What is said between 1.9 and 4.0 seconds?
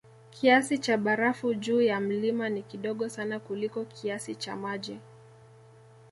mlima ni kidogo sana kuliko